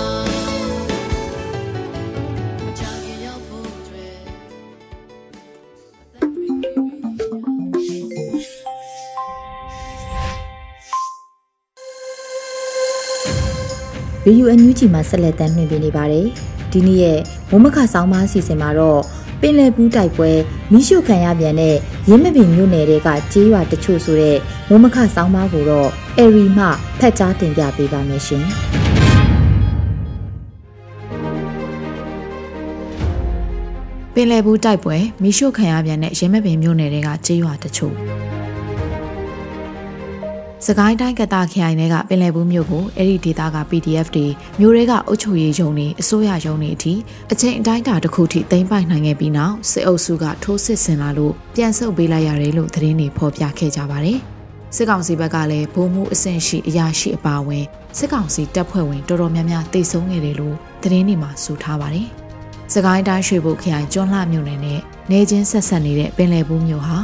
[2.64, 4.16] မချခင်ရောက်ဖို့တွေ့
[14.26, 16.26] ရေယူအန်ယူဂျီမှာဆက်လက်တမ်းနှင်ပြနေပါတယ်
[16.72, 17.18] ဒီနေ့ရဲ့
[17.50, 20.30] မုံမခဆောင်းပါးအစီအစဉ်မှာတော့ပ င်လယ်ဘူးတိုက်ပွဲ
[20.72, 21.74] မိရှုခံရပြန်တဲ့
[22.08, 26.66] ရင်းမပင်မြို့နယ်တွေကကြေးရွာတချို့ဆိုတဲ့မုံမခဆောင်းပါးကိုတော့အရီမှ
[27.00, 28.44] ဖက်ကြားတင်ပြပေးပါမယ်ရှင်
[34.14, 37.94] ပင်လယ်ဘူးတိုက်ပွဲမိရှုခံရပြန်တဲ့ရင်းမပင်မြို့နယ်တွေကကြေးရွာတချို့
[40.68, 44.26] စကိုင်းတိုင်းကတာခရိုင်တွေကပင်လယ်ဘူးမြို့ကိုအဲ့ဒီဒေသက PDF တွေ
[44.60, 46.94] မြို့တွေကအုပ်ချုပ်ရေးရုံးတွေအစိုးရရုံးတွေအထိ
[47.32, 54.18] အချိန်အတိုင်းအတာတစ်ခုထိသိမ်းပိုက်နိုင်ခဲ့ပြီးနောက်စစ်အုပ်စုကထိုးစစ်ဆင်လာလို့ပြန်ဆုတ်ပေးလိုက်ရတယ်လို့သတင်းတွေဖော်ပြခဲ့ကြပါတယ်
[54.76, 57.64] စစ်ကောင်စီဘက်ကလည်းဗိုလ်မှူးအဆင့်ရှိအရာရှိအပါအဝင်
[57.98, 62.08] စစ်ကောင်စီတပ်ဖွဲ့ဝင်တော်တော်များများတိတ်ဆုံးခဲ့တယ်လို့သတင်းတွေမှာဆိုထားပါတယ်။
[62.72, 64.80] စကိုင်းတိုင်းရွှေဘုတ်ခရိုင်ကျွန်းလှမြို့နယ်နဲ့
[65.10, 66.96] နေချင်းဆက်ဆက်နေတဲ့ပင်လယ်ဘူးမြို့ဟာ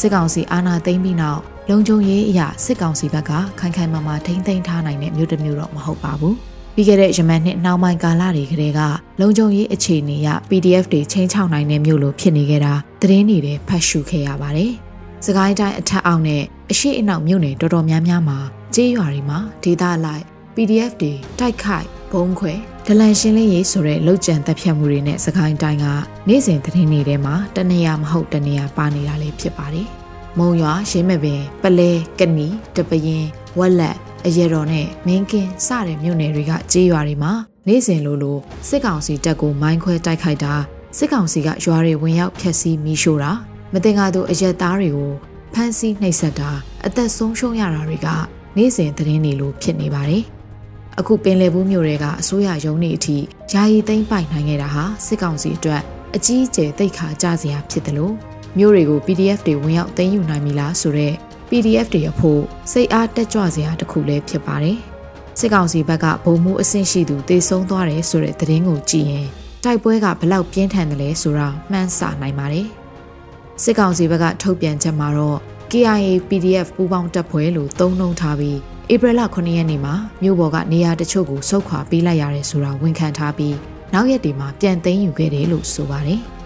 [0.00, 6.34] စစ်ကောင်စီအာဏာသိမ်းပြီးနောက် လုံခြုံရေးအရာစစ်ကောင်စီဘက်ကခိုင်ခိုင်မာမာထိမ့်သိမ်းထားနိုင်တဲ့မြို့တစ်မြို့တော့မဟုတ်ပါဘူး။
[6.74, 8.80] ပြီးခဲ့တဲ့ရမန်နှစ်နှောင်းပိုင်းကာလတွေကတည်းက
[9.20, 14.72] လုံခြုံရေးအခြေအနေအရ PDF တွေချင်းချောက်နိုင်တဲ့မြို့လိုဖြစ်နေကြတာသတင်းတွေလည်းဖတ်ရှုခဲ့ရပါတယ်။
[15.26, 18.38] စကိုင်းတိုင်းအထက်အောင်နဲ့အရှိအနောက်မြို့နယ်တော်တော်များများမှာ
[18.74, 22.54] ကြေးရွာတွေမှာဒေသလိုက် PDF တွေတိုက်ခိုက်ဘုံခွဲ
[22.86, 25.86] ဒလန်ရှင်းလင်းရေးဆိုတဲ့လောက်ကျန်တပ်ဖြတ်မှုတွေနဲ့စကိုင်းတိုင်းက
[26.28, 29.88] နေ့စဉ်သတင်းတွေထဲမှာတနေရာမဟုတ်တနေရာပါနေတာလည်းဖြစ်ပါတယ်။
[30.38, 33.26] မုံရွာရင်းမပင်ပလဲကနီတပရင်
[33.58, 37.32] ဝက်လက်အရတော်နဲ့မင်းကင်းစတဲ့မြို့နယ်တွေကကြေးရွာတွေမှာ
[37.66, 40.54] နေ့စဉ်လိုလိုစစ်ကောင်စီတပ်ကိုမိုင်းခွဲတိုက်ခိုက်တာ
[40.98, 43.32] စစ်ကောင်စီကရွာတွေဝင်ရောက်ဖျက်ဆီးမီးရှို့တာ
[43.72, 45.12] မတင်ကားသူအရက်သားတွေကို
[45.54, 46.50] ဖမ်းဆီးနှိပ်စက်တာ
[46.86, 48.08] အသက်ဆုံးရှုံးရတာတွေက
[48.56, 50.22] နေ့စဉ်သတင်းတွေလိုဖြစ်နေပါတယ်။
[50.98, 53.16] အခုပင်လယ်ဘူးမြို့တွေကအစိုးရရုံးတွေအထိ
[53.52, 55.82] ယာယီသိမ်းပိုက်နိုင်ခဲ့တာဟာစစ်ကောင်စီအတွက်
[56.16, 58.14] အကြီးအကျယ်တိတ်ခါကြစရာဖြစ်တယ်လို့
[58.58, 61.14] မြို့တွေကို PDF တွေဝင်ရောက်သိမ်းယူနိုင်ပြီလားဆိုတော့
[61.48, 62.42] PDF တွေအဖို့
[62.72, 64.78] စိတ်အားတက်ကြွစရာတစ်ခုလည်းဖြစ်ပါတယ်။
[65.38, 69.28] စစ်ကောင်စီဘက်ကဗုံမှုအဆင့်ရှိသူတေဆုံးသွားတယ်ဆိုတဲ့သတင်းကိုကြည့်ရင်
[69.64, 72.66] တိုက်ပွဲကဘလောက်ပြင်းထန်တယ်လဲဆိုတာမှန်းဆနိုင်ပါတယ်။
[73.62, 75.38] စစ်ကောင်စီဘက်ကထုတ်ပြန်ချက်မှာတော့
[75.70, 78.58] KIA PDF ပူးပေါင်းတပ်ဖွဲ့လို့သုံးနှုံထားပြီး
[78.92, 83.56] ဧပြီလ9ရက်နေ့မှာမြို့ပေါ်ကနေရာတချို့ကိုဆုတ်ခွာပေးလိုက်ရတယ်ဆိုတာဝန်ခံထားပြီး
[83.92, 86.22] နောက်ရက်တွေမှာပြန်သိမ်းယူခဲ့တယ်လို့ဆိုပါတယ်။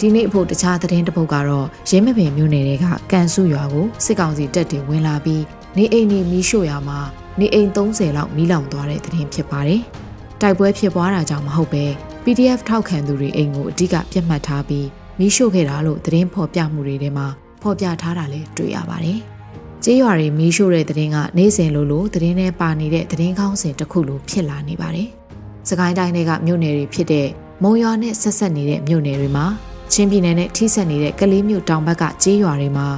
[0.00, 5.42] ဒီနေ့အဖို့တခြားသတင်းတစ်ပုဒ်ကတော့ရင်းမပင်မြို့နယ်တွေကကန်စုရွာကိုစစ်ကောင်စီတပ်တွေဝင်လာပြီး
[5.76, 7.00] နေအိမ်တွေမီးရှို့ရာမှာ
[7.40, 9.80] နေအိမ်30လောက်မီးလောင်သွားတဲ့သတင်းဖြစ်ပါတယ်။
[10.40, 11.84] တိုက်ပွဲဖြစ်ပွားတာကြောင့်မဟုတ်ပဲ
[12.24, 14.86] PDF ထောက်ခံသူတွေအိမ်ကိုအဓိကပြတ်မှတ်ထားပြီး
[15.18, 17.26] မီးရှို့ခဲ့တာလို့သတင်းဖော်ပြမှုတွေထဲမှာ
[17.62, 19.18] ဖော်ပြထားတာလည်းတွေ့ရပါတယ်။
[19.84, 25.08] ကြေးရွာတွေမီးရှို့တဲ့သတင်းကနေ့စဉ်လိုလိုသတင်းထဲပါနေတဲ့သတင်းကောင်းစင်တစ်ခုလိုဖြစ်လာနေပါတယ်။
[25.68, 27.26] စကိုင်းတိုင်းတွေကမြို့နယ်တွေဖြစ်တဲ့
[27.62, 29.46] မုံရွာနဲ့ဆက်ဆက်နေတဲ့မြို့နယ်တွေမှာ
[29.92, 32.88] ချင်းပြည်နယ်နဲ့ထိစပ်နေတဲ့ကလေးမြို့တောင်ဘက်ကကြေးရွာတွေမှာ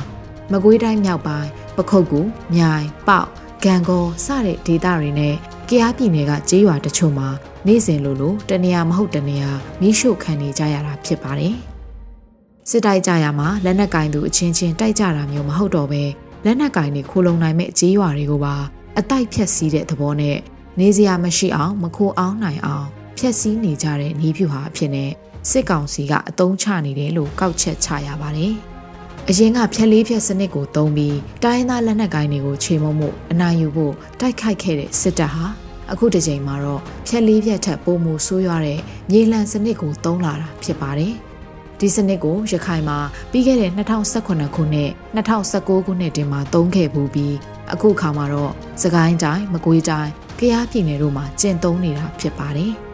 [0.53, 2.21] မကွေးတိုင်းမြောက်ပိုင်းပခုတ်ကူ
[2.55, 3.29] မြိုင်ပေါက်
[3.65, 5.35] ဂံကောစတဲ့ဒေသတွေနဲ့
[5.69, 7.29] ကယားပြည်နယ်ကကြေးရွာတချို့မှာ
[7.67, 11.55] နေ့စဉ်လိုလိုတနေရာမဟုတ်တနေရာမီးရှို့ခံနေကြရတာဖြစ်ပါတယ်။
[12.69, 16.03] စစ်တိုက်ကြရမှာလက်နက်ကင်သူအချင်းချင်းတိုက်ကြတာမျိုးမဟုတ်တော့ပဲ
[16.45, 18.55] လက်နက်ကင်တွေခိုးလုံနိုင်မဲ့ကြေးရွာတွေကိုပါ
[18.99, 20.37] အတိုက်ဖြက်စီးတဲ့သဘောနဲ့
[20.81, 22.87] နေစရာမရှိအောင်မခိုးအောင်နိုင်အောင်
[23.19, 25.11] ဖြက်စီးနေကြတဲ့နေဖြူဟာအဖြစ်နဲ့
[25.51, 28.55] စစ်ကောင်စီကအတုံးချနေတယ်လို့ကောက်ချက်ချရပါတယ်။
[29.29, 35.47] အရင်ကဖြက်လေးဖြက်စနစ်ကိုသုံးပြီးတိုင်းသားလက်နက်ကိုင်းတွေကိုခြေမုံမှုအနာယူဖို့တိုက်ခိုက်ခဲ့တဲ့စစ်တပ်ဟာ
[35.93, 38.81] အခုတစ်ချိန်မှာတော့ဖြက်လေးဖြက်ထက်ပိုမိုဆိုးရွားတဲ့
[39.11, 41.15] မြေလံစနစ်ကိုသုံးလာတာဖြစ်ပါတယ်။
[41.81, 42.99] ဒီစနစ်ကိုရခိုင်မှာ
[43.31, 47.35] ပြီးခဲ့တဲ့2018ခုနှစ်2019ခုနှစ်တင်မှာသုံးခဲ့ဘူးပြီး
[47.73, 52.75] အခုခါမှာတော့စကိုင်းတိုင်းမကွေးတိုင်းကယားပြည်နယ်တို့မှာကျင့်သုံးနေတာဖြစ်ပါတယ်။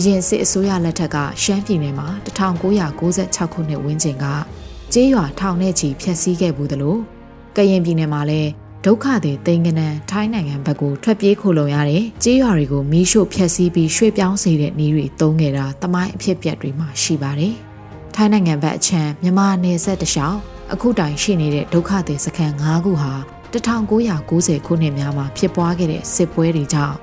[0.00, 4.26] အရင်စစ်အစိုးရလက်ထက်ကရှမ်းပြည်နယ်မှာ1996ခုနှစ်ဝန်းကျင်က
[4.92, 6.96] ကျေးရွာထောင်နဲ့ချီဖျက်ဆီးခဲ့ဘူးသလို
[7.56, 8.50] ကရင်ပြည်နယ်မှာလည်း
[8.84, 17.54] ဒုက္ခတွေတိမ်ကနန်ထိုင်းနိုင်ငံဘက်ကိုထွက်ပြေးခိုလုံရတဲ့ကျေးရွာတွေကိုမီးရှို့ဖျက်ဆီးပြီးရွှေ့ပြောင်းစေတဲ့နည်းတွေသုံးခဲ့တာတမိုင်းအဖြစ်ပြက်တွေမှာရှိပါတယ်။
[18.14, 20.38] ထိုင်းနိုင်ငံဘက်အချမ်းမြန်မာနယ်စပ်တလျှောက်
[20.72, 23.12] အခုတိုင်ရှိနေတဲ့ဒုက္ခတွေစခန်း၅ခုဟာ
[23.52, 26.98] 1990ခုနှစ်များမှာဖြစ်ပွားခဲ့တဲ့စစ်ပွဲတွေကြောင့်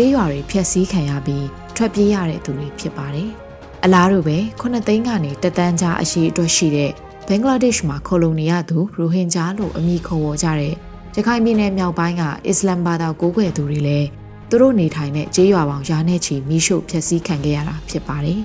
[0.00, 3.30] ကျေးရွာတွေဖျက်ဆီးခံရပြီးထွက်ပြေးရတဲ့သူတွေဖြစ်ပါတယ်။
[3.84, 6.90] အလားတူပဲ9သိန်းကနေတသန်းကြားအရှိအတွက်ရှိတဲ့
[7.28, 10.74] ဘင်္ဂလားဒေ့ရှ်မှာခိုလုံနေရသူရိုဟင်ဂျာလို့အမည်ခေါ်ဝေါ်ကြတဲ့
[11.16, 14.08] ရခိုင်ပြည်နယ်မြောက်ပိုင်းကအစ္စလမ်ဘာသာကိုးကွယ်သူတွေလည်း
[14.50, 18.40] သူတို့နေထိုင်တဲ့ကျေးရွာပေါင်းရာနဲ့ချီမိရှုဖျက်ဆီးခံခဲ့ရတာဖြစ်ပါတယ်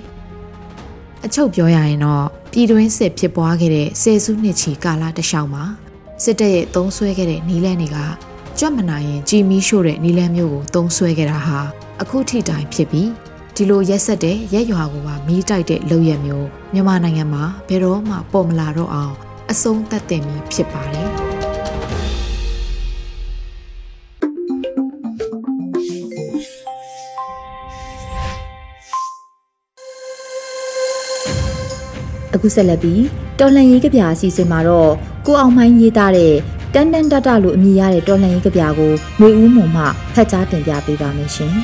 [1.24, 5.64] ။အချုပ်ပြောရရင်တော့ပြည်တွင်းစစ်ဖြစ်ပွားခဲ့တဲ့ဆယ်စုနှစ်ချီကာလတစ်လျှောက်မှာ
[6.22, 7.98] စစ်တပ်ရဲ့သုံးဆွဲခဲ့တဲ့နီးလန်းတွေက
[8.58, 11.58] ကြွတ်မနိုင်ရင်ကြည်မီရှို့တဲ့နီလန်းမျိုးကိုသုံးဆွဲခဲ့တာဟာ
[12.02, 13.10] အခုထိတိုင်ဖြစ်ပြီး
[13.54, 19.14] ဒီလိုရက်ဆက်တဲ့ရက်ရွာကိုပါမီးတိုက်တဲ့လုပ်ရက်မျိုးမြန်မာနိုင်ငံမှာဘယ်တော့မှပေါ်မလာတော့အောင်
[19.50, 21.08] အဆုံးသတ်တင်ပြီးဖြစ်ပါတယ်
[32.34, 33.02] အခုဆက်လက်ပြီး
[33.38, 34.92] တော်လှန်ရေးကဗျာအစီအစဉ်မှာတော့
[35.26, 36.34] ကိုအောင်မိုင်းရေးသားတဲ့
[36.74, 39.84] တန်တန်တတလို့အမည်ရတဲ့တော်လှန်ရေးကဗျာကိုမျိုးဦးမုံမှ
[40.14, 41.54] ဖတ်ကြားတင်ပြပေးပါမယ်ရှင်။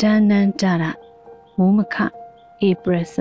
[0.00, 0.84] တန်တန်တတ
[1.56, 1.96] မိုးမခ
[2.66, 3.16] ဧပြီ23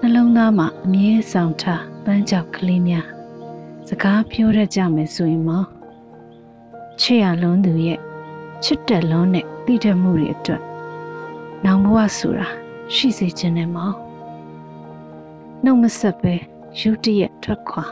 [0.00, 3.06] နှလုံးသားမှာအမြဲဆောင်ထားပန်းကြောက်ကလေးများ
[3.92, 5.68] စကားပြောရကြမယ်ဆိုရင်မောင်
[7.00, 8.00] ချစ်ရလွန်းသူရဲ့
[8.64, 10.62] ချစ်တက်လွန်းတဲ့တိတက်မှုတွေအတွက်
[11.64, 12.48] နောင်ဘဝဆိုတာ
[12.94, 13.96] ရှိစေခြင်းနဲ့မောင်
[15.64, 16.34] နှုတ်မဆက်ပဲ
[16.80, 17.84] ရုတ်တရက်ထွက်ခွာ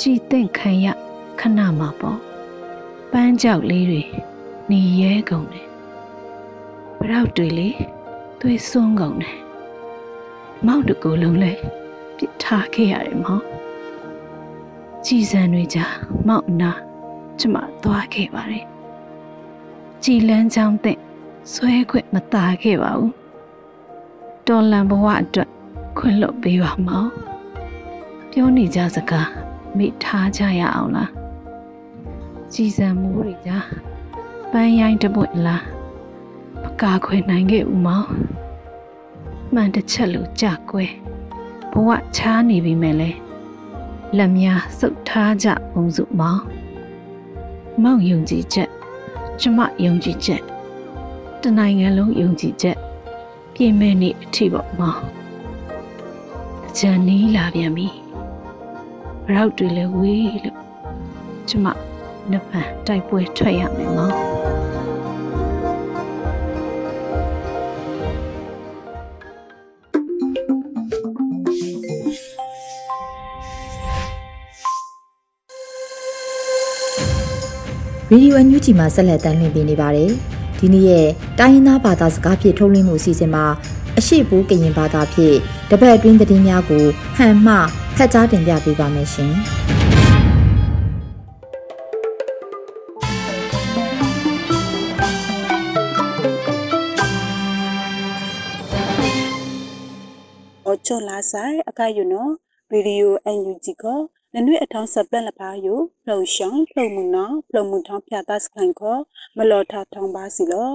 [0.00, 0.86] ကြည်သင့်ခံရ
[1.40, 2.18] ခဏမှာပေါ့
[3.10, 4.02] ပန်းကြောက်လေးတွေ
[4.68, 5.66] หนีရဲကုန်တယ်
[6.98, 7.68] ဗရောက်တွေလေ
[8.40, 9.38] သွေးစွန်းကုန်တယ်
[10.66, 11.52] မောက်တကူလုံးလဲ
[12.16, 13.49] ပြစ်ထားခဲ့ရတယ်မောင်
[15.06, 15.84] ကြည်စံတွေကြာ
[16.28, 16.70] မောက်နာ
[17.38, 18.66] ကျမသွားခဲ့ပါတယ်
[20.02, 20.98] ကြည်လန်းချောင်းတဲ့
[21.52, 23.14] ဆွဲခွင့်မตาခဲ့ပါဘူး
[24.46, 25.50] တော်လန်ဘဝအတွက်
[25.98, 27.10] ခွင့်လွတ်ပေးပါမောင်
[28.30, 29.28] ပြောနေကြစကား
[29.76, 31.10] မိထားကြရအောင်လား
[32.52, 33.58] ကြည်စံမိုးတွေကြာ
[34.50, 35.64] ပန်းရိုင်းတပွင့်လား
[36.62, 38.08] ပကာခွေနိုင်ခဲ့ဦးမောင်
[39.54, 40.92] မှန်တစ်ချက်လို့ကြကွယ်
[41.72, 43.10] ဘဝချားနေပြီမဲ့လဲ
[44.16, 46.42] လက်များစုပ်ထားကြပုံစုမောင်
[47.82, 48.70] မောင်ယုံကြည်ချက်
[49.40, 50.42] ကျမယုံကြည်ချက်
[51.42, 52.78] တနိုင်ငံလုံးယုံကြည်ချက်
[53.54, 55.02] ပြင်မဲ့နေအထိပေါ့မောင်
[56.78, 57.88] ကြံနီးလာပြန်ပြီ
[59.32, 60.58] ရောက်တွေလည်းဝေးလို့
[61.48, 61.66] ကျမ
[62.30, 64.14] နှစ်ဖန်တိုက်ပွဲထွက်ရမယ်မောင်
[78.12, 80.10] ရေဒီယိုအန်ယူဂျီမှာဆက်လက်တမ်းလှည့်ပေးနေပါတယ်
[80.58, 81.06] ဒီနေ့ရဲ့
[81.38, 83.44] တိုင်းရင်းသားဘာသာစကားဖြင့်ထုတ်လွှင့်မှုအစီအစဉ်မှာ
[83.98, 85.36] အရှိပိုးကရင်ဘာသာဖြင့်
[85.70, 86.84] တပတ်အတွင်းသတင်းများကို
[87.16, 87.54] ဟန်မှ
[87.96, 89.32] ဖတ်ကြားတင်ပြပေးပါမယ်ရှင်
[100.66, 102.32] အချောလာဆိုင်အခါယူနော်
[102.72, 103.84] ရေဒီယိုအန်ယူဂျီက
[104.34, 108.96] နနွေအထောင်းစပလန်လပါယိုဖလုံရှောင်းဖလုံမှုနော်ဖလုံမှုထောင်းဖြာသစခိုင်ခော
[109.36, 110.70] မလော်ထထောင်းပါစီလော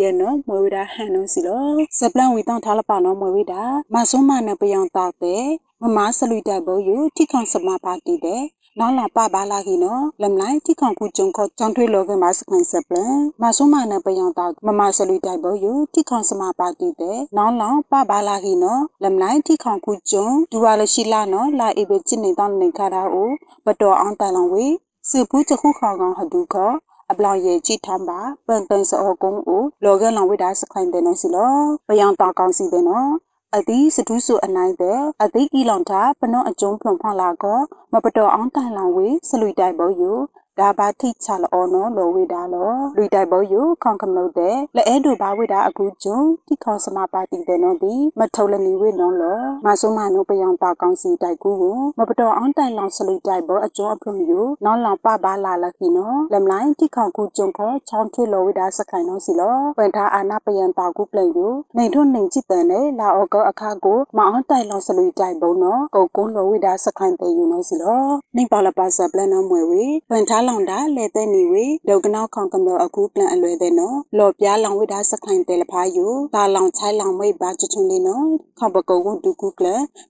[0.00, 1.66] ယေနောမွေဝဒဟန်နိုစီလော
[1.98, 3.54] စပလန်ဝီတောင်းထားလပါနော်မွေဝဒ
[3.94, 5.44] မဆုံမနပယောင်တောက်တဲ့
[5.82, 8.42] မမဆလူတိုက်ဘောယူထိခေါင်စမပါတီတဲ့
[8.80, 23.30] နောင်လာပပါလာခီနော်လမ်လိုက်ထိခေါင်ခုကျုံခေါကြောင်းထွေးလောကမစခိုင်စပလန်မဆုံမနပယောင်တောက်မမဆလူတိုက်ဘောယူထိခေါင်စမပါတီတဲ့နောင်လောင်ပပါလာခီနော်လမ်လိုက်ထိခေါင်ခုကျုံဒူဝါလရှိလာနော်လာအေဘချစ်နေတောင်းနေခါတာအို
[23.66, 24.66] ဘတော်အောင်တိုင်လောင်ဝေ
[25.10, 26.70] စေဘူးချခုခေါကောင်ဟဒူခေါ
[27.10, 31.52] အပလောင်ရဲ့ကြည့်ထမ်းပါပန်တန်စောကုန်းကိုလောကလောင်ဝိဒါစခိုင်တဲ့နော်စီလော
[31.88, 33.08] ပယံတောက်ကောင်းစီတဲ့နော်
[33.56, 37.60] အသည်စတုဆုအနိုင်တဲ့အသည်ဤလောင်တာပနောအကျုံးဖုံဖောက်လာကော
[37.92, 40.12] မပတော်အောင်တိုင်လောင်ဝေစလွီတိုင်ဘောယူ
[40.60, 46.18] ဒါဘာထိချလောနော်လောဝေဒါလောလူတိုက်ဘောယူခေါင်ကမလို့တဲ့လဲအဲဒူဘာဝေဒါအခုကျုံ
[46.48, 68.02] တိခေါစမပါတိတဲ့နော်ဒီမထုံလနေဝေနော်လောမဆုမနုပယံတာကောင်းစီတိုက်ကူကိုမပတော်အောင်တိုင်လောင်စလူတိုက်ဘောအကျုံးအဖုံယူနော်လောင်ပပါလာလခိနော်လမ်လိုင်းတိခေါကူကျုံခေါချောင်းထွေလောဝေဒါစခိုင်နော်စီလောပန်ထားအာနာပယံတာကူပလန်ယူနေထွန်းနေจิตတန်နဲ့လာအောကောအခါကိုမအောင်တိုင်လောင်စလူတိုက်ဘုံနော်ကုတ်ကုန်းလောဝေဒါစခိုင်တဲ့ယူနော်စီလော
[68.36, 79.66] နေပါလပါစပလန်နော်မွေဝေပန်ထားလောင်တာလဲတဲ့နေဝေဒေါကနောက်ခေါင်ကမလို့အခုပလန်အလွယ်တဲ့နော်လော်ပြားလောင်ဝိဒါစခိုင်တယ်လဖာယူတာလောင်ချိုင်လောင်မိတ်ပါချွချွလေးနော်ခေါပကုံဝဒုကုကလ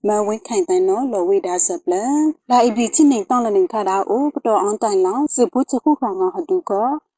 [0.07, 2.17] မဝင်းခိုင်တဲ့နော်လော်ဝိဒါစပလန်
[2.49, 6.71] လာအဘီချင်းနေတောင်းလနေခါတာအိုပတော်အောင်တိုင်လောင်စပုချခုခေါင်ကဟဒုက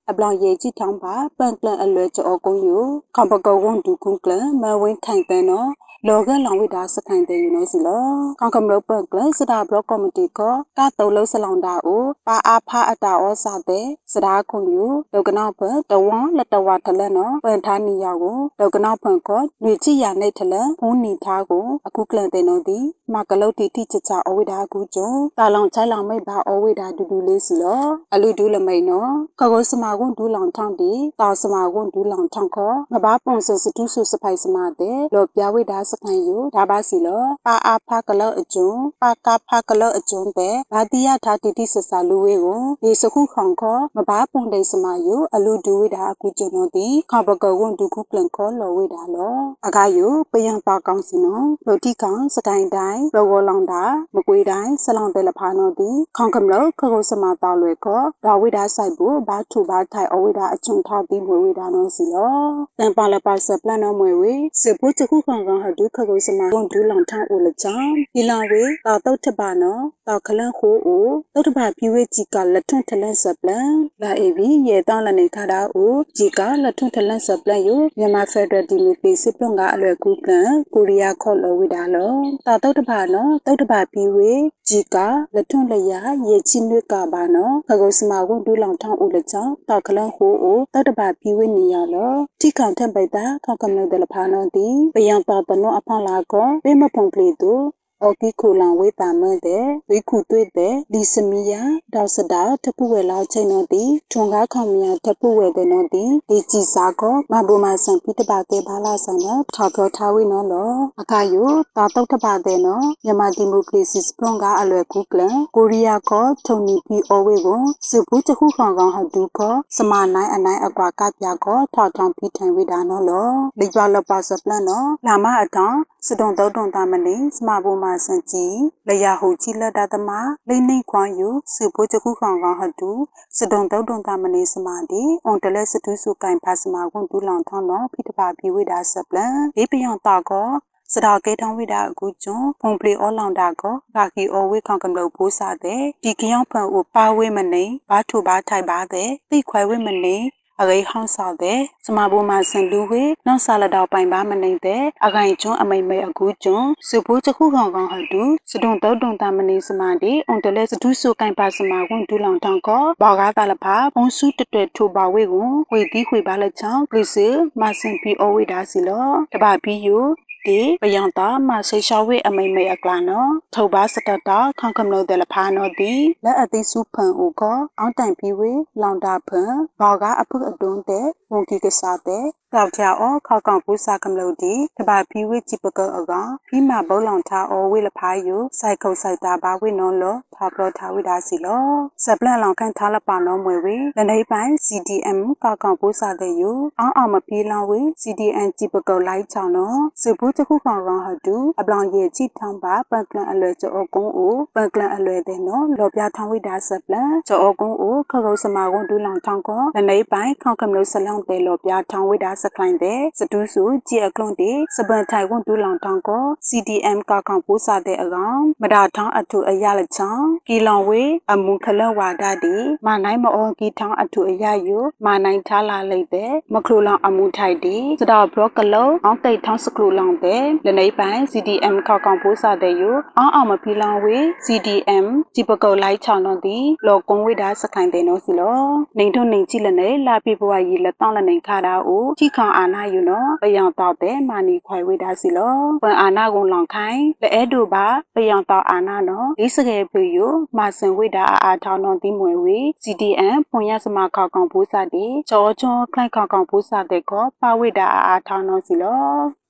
[0.09, 2.79] အပလောင်ရဲ့ကြည့်ထောင်းပါပန်ကလန်အလွယ်ကြောကုန်းယူ
[3.15, 4.31] ခေါပကုံဝဒုကုကလ
[4.61, 5.69] မဝင်းခိုင်တဲ့နော်
[6.07, 8.05] လောကလောင်ဝိဒါစခိုင်တဲ့ယူနေစီလော
[8.39, 10.39] ကောင်ကမလို့ပန်ကလစတာဘလော့ကော်မတီက
[10.77, 22.79] ကတုံလုံးစလောင်တာအိုပါအားဖာအတာဩစာတဲ့ စဒါခုံယူဒေါကနောက်ဖတဝလတဝထလနော်ပန်ထားနီယောကိုဒေါကနောက်ဖန်ကောຫນွေချီရနေထလဘုံနီထားကိုအခုကလန်တဲ့နော်ဒီ
[23.13, 38.71] မကလုတ်တီတိချချအဝိဒါကူကျုံတာလောင်ချိုင်လောင်မိတ်ဘာအဝိဒါဒူဒူလေးစီလောအလူဒူးလမိတ်နော်ခကောစမာကွန်ဒူးလောင်ထောင်းတီတာစမာကွန်ဒူးလောင်ထောင်းခေါ်ငဘာပုံစစတူးဆူစဖိုင်စမာတဲ့လောပြဝိဒါစခိုင်ယူဒါပါစီလောပါအာဖကလောအကျုံ
[39.01, 49.35] ပါကဖကလောအကျုံတဲ့ဘာတိယထားတီတိဆဆလူဝေကိုဒီစခုခေါန်ခေါ်ငဘာပုံတိစမာယူအလူဒူဝိဒါကူကျုံနော်တီခဘကောကွန်ဒူခုပလန်ခေါ်လောဝိဒါလော
[49.67, 53.83] အကယူပယံပါကောင်းစီနော်လိုတိကောင်စကိုင်းတိုင်းလောကောလောင်တာ
[54.15, 62.35] မကွေးတိုင်းဆလောင်တယ်လဖာနော်တီခေါန်ကမလောခခုစမာတောက်လွယ်ခေါ်ဒါဝိဒါဆိုင်ဘူးဘာထူဘာထိုင်အဝိဒါအချုံထောက်ပြီးမွေဝိဒါနော်စီလော
[62.79, 80.39] တန်ပါလပါဆပလန်နော်မွေဝေစပုချခုခေါန်ကောင်ဟဒုခခုစမာကွန်ဒူလောင်ထောက်ဦးလချောင်းဒီလာဝေတောက်တုတ်ထပါနော်တောက်ခလန့်ခိုးဦးတုတ်ထပါပြွေကြီးကလက်ထွန်းထလန့်ဆပလန်လာအေဘီရေတောင်းလနေခါတာဦးကြီးကလက်ထွန်းထလန့်ဆပလန်ယူမြန်မာဖက်ဒရယ်ဒီမိုကရေစီပြည်ကအလွယ်ကူကံ
[80.73, 82.13] ကိုရီးယားခေါ်လောဝိဒါလော
[82.45, 84.31] တောက်တုတ်ထပါနော်တုတ်ထပါပြွေ
[84.69, 84.97] ကြီးက
[85.35, 97.53] လက်ထွန်းလျာရေချီနွေကပါနော်ခကုစမာကွန်ဒူလောင်ထောင်းဦးလက်ချောင်းတောက်ခလန့်ခိုးဦးတောက်တပါပြွေနေရလောတိကန်ထက်ပိတ်တာခေါကမလို့တယ်လဖာနော်တီပယံပါတနောအဖလာကောပေမဖုန်ကလေးတူ
[98.03, 101.61] အော်ကီခိုလန်ဝေးတာမဲတဲ့ဝိခုတွေ့တဲ့လီစမီယာ
[101.93, 132.91] ဒေါစဒါတပူဝဲလောက်ချိန်တော့ဒီထုံကားခေါမီယာတပူဝဲတဲ့နော်ဒီဒီကြည်စာကောမဘူမဆန်ပိတပါကေဘာလာဆန်နော်ထောက်ပြောထားဝိနော်လောအခါယိုတာတုတ်တပါတဲ့နော်မြန်မာဒီမိုကရေစီစပရွန်ကအလွယ်ကူကလန်ကိုရီးယားကောထုံနီပီအိုဝေကိုစပူတခုခေါင်ကောင်ဟဒူကောစမနိုင်အနိုင်အကွာကပြကောထောက်ထောင်ပြီးထိုင်ဝိတာနော်လောလိပါလပါစပလန်နော်လာမအတောင် စတုံတုတ်တုံတာမနေစမဘူမဆန်ကြီးလျာဟုကြီးလက်တာသမာလိမ့်နှိခွန်ယူစုဖို့ချခုခေါင်ကောင်ဟတူ
[133.37, 140.49] စတုံတုတ်တုံတာမနေစမဒီအွန်တလက်စတူးစုကင်ဖတ်စမကွန်ဒူလောင်ထောင်းတော့ဖိတပါပြေဝိတာဆပလန်ဘေးပြောင်တာကော
[140.93, 150.17] စတာကေတောင်းဝိတာအခုကျွန်းဖုန်ပလီအောလောင်တာကောဂါကီအိုဝိခေါင်ကမလို့ပိုးစားတဲ့ဒီကြောင်ဖန်ကိုပါဝိမနေဘာထူဘာထိုက်ပါတဲ့သိခွဲဝိမနေ
[150.61, 167.15] အဂိဟောင်းဆောက်တဲ့စမဘူမှာစင်လူဝေနောက်ဆာလတောက်ပိုင်ပါမနိုင်တဲ့အဂိုင်ကျွန်းအမိမ့်မဲအကူကျွန်းစဘူချခုခေါင်ကောင်ဟတူစတုံတုတ်တုံတာမနေစမတီအွန်တလဲစဒုဆုကင်ပါစမကွန်ဒူလောင်တောင်ကောဘောကားတာလဖာဘုံစုတတွဲထိုပါဝေကိုဝေတီခွေပါလက်ချောင်းကလစ်စ
[167.61, 170.05] မစင်ပီအဝေဒါစီလောတပါပီယို
[170.47, 175.93] ဒီပယံတာမဆေရှာဝေအမိမေအကလာနော်ထုပ်ပါစတတာခန့်ကမလို့တယ်လဖာနော်ဒီ
[176.25, 177.43] လက်အသိစုဖန်ဦးက
[177.79, 178.51] အောင်းတိုင်ပြီးဝေ
[178.81, 191.65] လောင်တာဖန်ဘောကအဖုအတွန်းတဲ့ဝန်ကြီးကစားတဲ့ ကောက်ချအောခောက်ကောင်ပူစာကမလို့ဒီတပါဖီဝေချိပကောအကောင်ဖီမာဘုံလောင်ထားအောဝေလဖာယူစိုက်ခုတ်စိုက်တာဘာဝေနော်လောထားပလောထားဝေတာစီလော
[192.03, 238.59] စပလန်လောင်ခန့်ထားလပါနော်မွေဝေလနေပိုင်း CDM ကောက်ကောင်ပူစာတဲ့ယူအောင်းအောင်မပြေလောင်ဝေ CDN ချိပကောလိုက်ချောင်းနော်စဘူးတခုကောင်ကောင်ဟတူအပလောင်ရဲ့ချိထောင်းပါပန်ကလန်အလွယ်ကျော်ကုန်းအိုပန်ကလန်အလွယ်တဲ့နော်လောပြထောင်းဝေတာစပလန်ကျော်ကုန်းအိုခခုတ်စမာကွန်ဒူလောင်ထောင်းကောလနေပိုင်းခေါကမလို့ဆလောင်တဲ့လောပြထောင်းဝေတာစကလိုင်းတဲ့စတူးစုကြည်အကလွန်တေစပန်ထိုင်ကွန်ဒူလောင်ထောင်းကော CDM ကကောင်ပိုးစားတဲ့အကောင်မဒါထောင်းအထူအရလချောင်းကီလောင်ဝေအမုခလဝါဒတိမနိုင်မအောကီထောင်းအထူအရယူမနိုင်ထားလာလိုက်တဲ့မခလူလောင်အမှုထိုက်တိစတော်ဘလော့ကလုံးအောင်တိတ်ထောင်းစကလူလောင်တဲ့လနေပိုင်း CDM ကကောင်ပိုးစားတဲ့ယူအောင်အောင်မဖီလောင်ဝေ CDM ဒီပကောလိုက်ချောင်းတော့ဒီလောကွန်ဝေဒါစခိုင်တဲ့နော်စီလော
[238.97, 259.01] နေထုံနေကြည့်လနေလာပြဘွားကြီးလက်တောင်းလနေခါတာဦးကြည့်ခေါင်အာနာယူနော်ပယောင်တော့တဲ့မာနီခွိုင်ဝေဒါစီလောပန်အာနာကုံလောင်ခိုင်လဲဒူပါပယောင်တော့အာနာနော်ဒီစကေပြယူမာစင်ဝေဒါအာအာထောင်းတော့ဒီမွေဝေ CDN ဖွန်ရစမခေါကောင်ဘူးစာတီချောချောခလိုက်ခေါကောင်ဘူးစာတဲ့ကောပါဝေဒါအာအာထောင်းတော့စီလော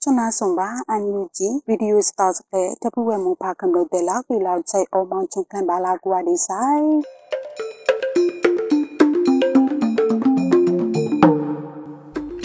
[0.02, 6.86] ချွန်းနာဆုံပါအန်ယူဂျီဗီဒီယိုစတောက်စတဲ့တပူဝဲမူဖာကံလို့တဲ့လောက်ပြီလောက်ချိတ်အောင်မောင်ချုံခံပါလာကွာဒီဆိုင်